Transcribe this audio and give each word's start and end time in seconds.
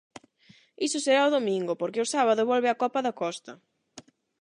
Iso 0.87 0.99
será 1.05 1.21
o 1.25 1.33
domingo, 1.37 1.73
porque 1.81 2.03
o 2.03 2.11
sábado 2.13 2.47
volve 2.51 2.69
a 2.69 2.79
Copa 2.83 2.99
da 3.05 3.13
Costa. 3.21 3.51